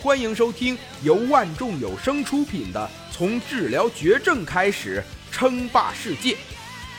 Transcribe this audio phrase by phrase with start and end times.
[0.00, 5.02] 欢迎收听由万众有声出品的《从治疗绝症开始
[5.32, 6.34] 称霸世界》，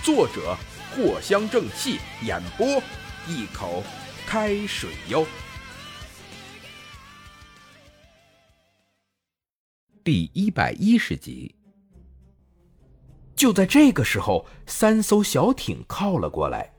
[0.04, 0.54] 作者
[0.93, 2.67] 藿香正气，演播
[3.25, 3.81] 一口
[4.27, 5.25] 开水哟。
[10.04, 11.55] 第一百一十集。
[13.34, 16.70] 就在这个时候，三艘小艇靠了过来。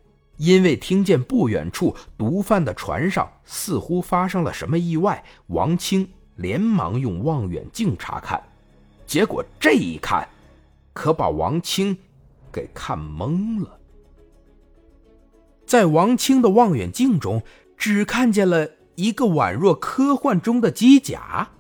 [0.41, 8.43] 因为听见不远处毒贩的船上似乎发生了什么意外，王清连忙用望远镜查看，
[9.07, 10.27] 结果这一看，
[10.95, 11.95] 可把王清
[12.51, 13.79] 给看懵了。
[15.67, 17.43] 在王清的望远镜中，
[17.77, 21.51] 只看见了一个宛若科幻中的机甲。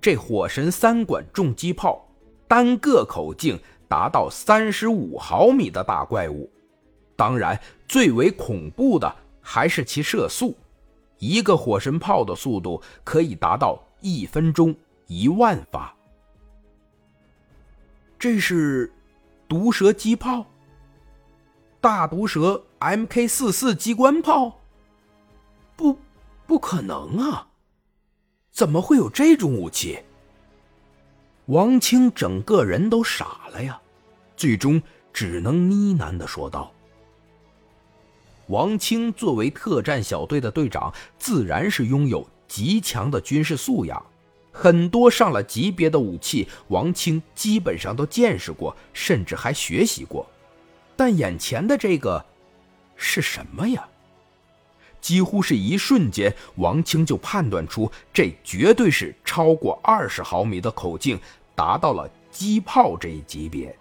[0.00, 2.08] 这火神三管重机炮，
[2.48, 6.50] 单个口径达到三十五毫米的大怪物。
[7.16, 10.54] 当然，最为恐怖的还是其射速，
[11.18, 14.76] 一个火神炮的速度可以达到一分钟
[15.06, 15.94] 一万发。
[18.18, 18.92] 这是
[19.48, 20.44] 毒蛇机炮，
[21.80, 24.60] 大毒蛇 Mk 四四机关炮？
[25.74, 25.98] 不，
[26.46, 27.48] 不可能啊！
[28.50, 29.98] 怎么会有这种武器？
[31.46, 33.80] 王清整个人都傻了呀，
[34.36, 36.72] 最终只能呢喃的说道。
[38.48, 44.00] 王清作为特战小队的队长，自然是拥有极强的军事素养。
[44.52, 50.24] 很多上了级别的武器，王清基本上都见识过，甚至还学习过。
[50.94, 52.24] 但眼前的这个
[52.94, 53.86] 是什么呀？
[55.00, 61.18] 几乎是一瞬间，王清就判断出这绝对是超过二十毫米的口径，
[61.54, 63.76] 达到了机炮这一级别。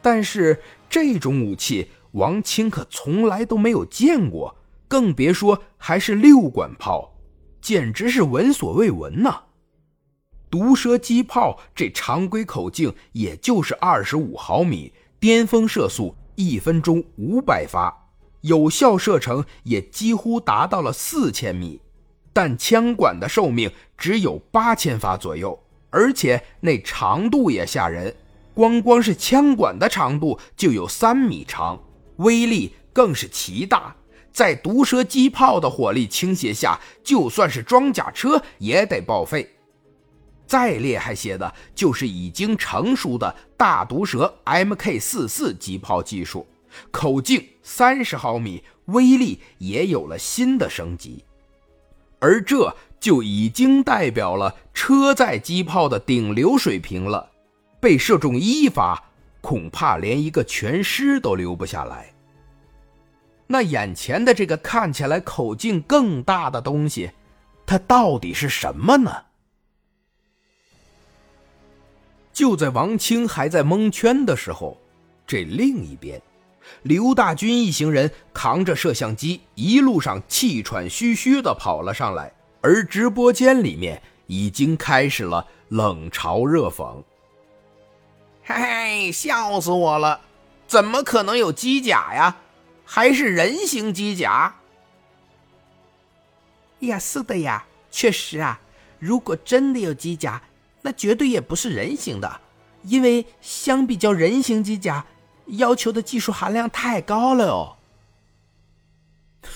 [0.00, 1.90] 但是这种武器。
[2.18, 4.56] 王清可从来都没有见过，
[4.88, 7.14] 更别说还是六管炮，
[7.60, 9.44] 简直是闻所未闻呐！
[10.50, 17.94] 毒蛇机炮这常规口径也就是二十五毫米，巅峰射速一分钟五百发，
[18.40, 21.80] 有效射程也几乎达到了四千米，
[22.32, 25.58] 但枪管的寿命只有八千发左右，
[25.90, 28.16] 而且那长度也吓人，
[28.54, 31.78] 光光是枪管的长度就有三米长。
[32.18, 33.96] 威力更是奇大，
[34.32, 39.48] 在毒蛇机炮的火力倾斜下，就算是装甲车也得报废。
[40.46, 46.46] 再厉害些的，就是已经成熟的大毒蛇 Mk 四四机炮技术，
[46.90, 51.24] 口径三十毫米，威力也有了新的升级。
[52.18, 57.30] 而这就已经代表了车载机炮的顶流水平了，
[57.78, 59.07] 被射中一发。
[59.40, 62.12] 恐怕连一个全尸都留不下来。
[63.46, 67.10] 那眼前的这个看起来口径更大的东西，
[67.64, 69.10] 它到底是什么呢？
[72.32, 74.78] 就在王清还在蒙圈的时候，
[75.26, 76.20] 这另一边，
[76.82, 87.02] 刘大军一行人扛着摄像机，一路上气喘吁吁的跑了上来，而直播间里面已经开始了冷嘲热讽。
[88.48, 90.22] 嘿嘿，笑死我了！
[90.66, 92.38] 怎么可能有机甲呀？
[92.82, 94.56] 还是人形机甲？
[96.78, 98.58] 呀，是的呀，确实啊。
[98.98, 100.40] 如果真的有机甲，
[100.80, 102.40] 那绝对也不是人形的，
[102.84, 105.04] 因为相比较人形机甲，
[105.48, 107.76] 要求的技术含量太高了哦。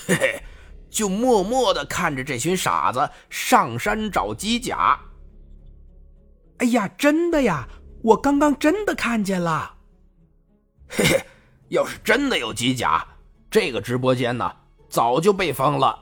[0.05, 0.43] 嘿嘿，
[0.91, 4.99] 就默默的看着这群傻子上山找机甲。
[6.59, 7.67] 哎呀，真的呀！
[8.03, 9.75] 我刚刚真的看见了，
[10.89, 11.23] 嘿嘿，
[11.69, 13.07] 要是真的有机甲，
[13.49, 14.51] 这个直播间呢
[14.89, 15.97] 早就被封了。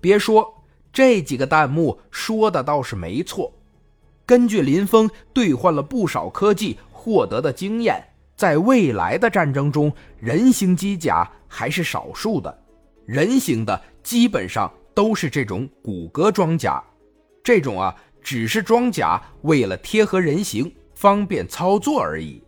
[0.00, 0.52] 别说
[0.92, 3.52] 这几个弹幕说的倒是没错，
[4.26, 12.62] 根据林峰兑换了不少科技获得的经验，在未来的战争中，人形机甲还是少数的，
[13.06, 16.82] 人形的基本上都是这种骨骼装甲，
[17.44, 17.94] 这种啊。
[18.24, 22.42] 只是装甲为了贴合人形，方便操作而已。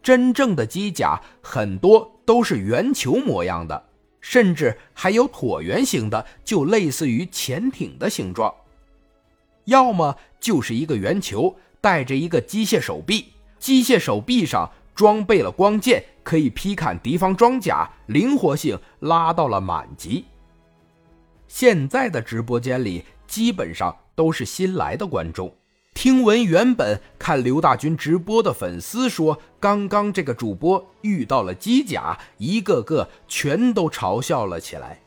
[0.00, 3.88] 真正的机甲很多都是圆球模样的，
[4.20, 8.54] 甚至还有椭圆形的，就类似于潜艇的形状。
[9.64, 20.24] 要么就是一个圆球，带着一个机械手臂，机械手臂上装备了光剑，可以劈砍敌方装甲，灵活性拉到了满级。
[21.48, 23.96] 现在的直播间里基本上。
[24.18, 25.54] 都是新来的观众，
[25.94, 34.98] 听闻原本看刘大军直播的粉丝说，刚刚这个主播遇到了机甲，一个个全都嘲笑了起来。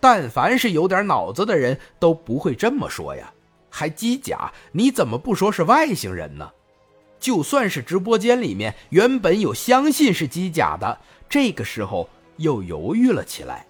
[0.00, 3.32] 但凡是有点脑子的人都不会这么说呀。
[3.68, 4.52] 还机甲？
[4.72, 6.50] 你怎么不说是外星人呢？
[7.20, 10.98] 就算是直播间里面原本有相信是机甲的，
[11.28, 13.64] 这个时候又犹豫了起来。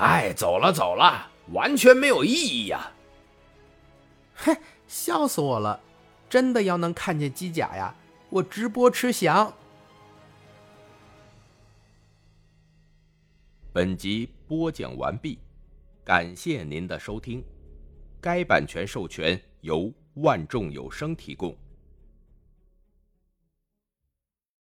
[0.00, 2.90] 哎，走了走了，完全没有意义呀！
[4.34, 4.56] 嘿，
[4.88, 5.78] 笑死我了！
[6.26, 7.94] 真的要能看见机甲呀，
[8.30, 9.52] 我直播吃翔。
[13.74, 15.38] 本集播讲完毕，
[16.02, 17.44] 感谢您的收听。
[18.22, 21.54] 该版权授权由万众有声提供。